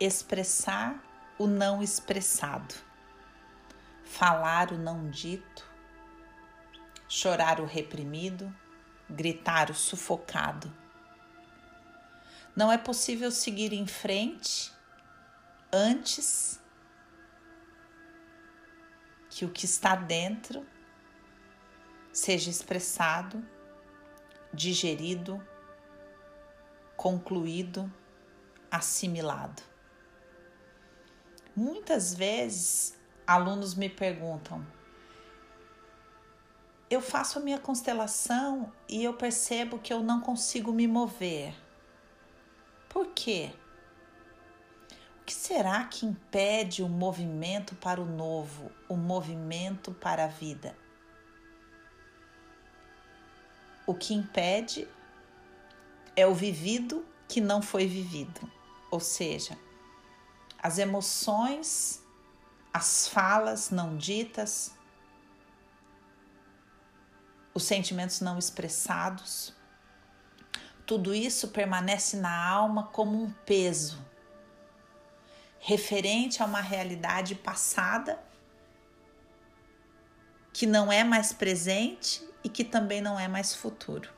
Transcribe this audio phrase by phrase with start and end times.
[0.00, 0.98] expressar
[1.38, 2.74] o não expressado,
[4.02, 5.68] falar o não dito,
[7.06, 8.52] chorar o reprimido,
[9.08, 10.72] gritar o sufocado.
[12.56, 14.72] Não é possível seguir em frente
[15.72, 16.58] antes
[19.28, 20.66] que o que está dentro
[22.12, 23.44] seja expressado,
[24.52, 25.44] digerido,
[26.96, 27.90] concluído,
[28.70, 29.62] assimilado.
[31.54, 32.96] Muitas vezes
[33.26, 34.64] alunos me perguntam:
[36.90, 41.54] eu faço a minha constelação e eu percebo que eu não consigo me mover.
[42.88, 43.52] Por quê?
[45.20, 50.76] O que será que impede o movimento para o novo, o movimento para a vida?
[53.86, 54.88] O que impede
[56.16, 58.40] é o vivido que não foi vivido,
[58.90, 59.56] ou seja,
[60.62, 62.02] as emoções,
[62.72, 64.74] as falas não ditas,
[67.54, 69.54] os sentimentos não expressados,
[70.86, 74.04] tudo isso permanece na alma como um peso,
[75.58, 78.22] referente a uma realidade passada
[80.52, 84.10] que não é mais presente e que também não é mais futuro.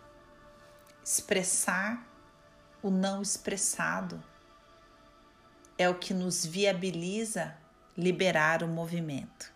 [1.05, 2.05] Expressar
[2.83, 4.23] o não expressado
[5.79, 7.57] é o que nos viabiliza
[7.97, 9.53] liberar o movimento.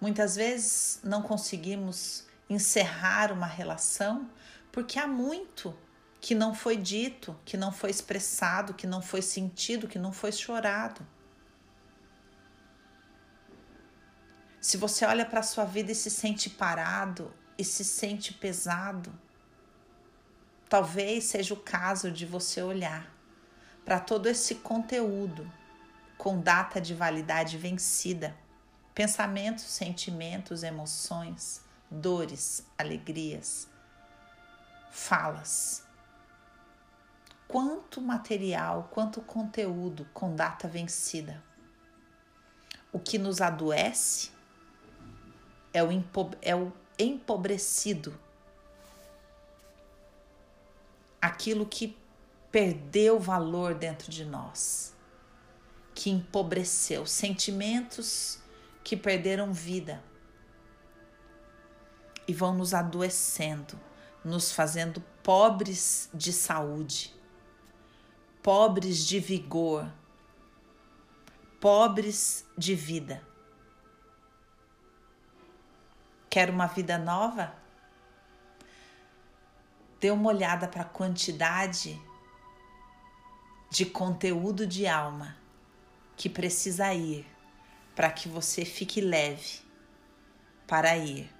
[0.00, 4.30] Muitas vezes não conseguimos encerrar uma relação
[4.70, 5.76] porque há muito
[6.20, 10.32] que não foi dito, que não foi expressado, que não foi sentido, que não foi
[10.32, 11.06] chorado.
[14.60, 19.12] Se você olha para a sua vida e se sente parado e se sente pesado,
[20.68, 23.17] talvez seja o caso de você olhar
[23.88, 25.50] para todo esse conteúdo
[26.18, 28.36] com data de validade vencida,
[28.94, 33.66] pensamentos, sentimentos, emoções, dores, alegrias,
[34.90, 35.86] falas.
[37.48, 41.42] Quanto material, quanto conteúdo com data vencida.
[42.92, 44.30] O que nos adoece
[45.72, 45.88] é o,
[46.42, 48.20] é o empobrecido,
[51.22, 51.97] aquilo que
[52.50, 54.94] perdeu valor dentro de nós,
[55.94, 58.38] que empobreceu, sentimentos
[58.82, 60.02] que perderam vida
[62.26, 63.78] e vão nos adoecendo,
[64.24, 67.14] nos fazendo pobres de saúde,
[68.42, 69.90] pobres de vigor,
[71.60, 73.22] pobres de vida.
[76.30, 77.54] Quer uma vida nova?
[79.98, 82.00] Dê uma olhada para a quantidade
[83.70, 85.36] de conteúdo de alma
[86.16, 87.26] que precisa ir
[87.94, 89.60] para que você fique leve
[90.66, 91.30] para ir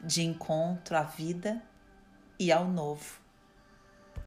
[0.00, 1.62] de encontro à vida
[2.38, 3.21] e ao novo.